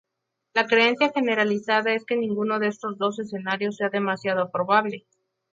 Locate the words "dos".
2.97-3.19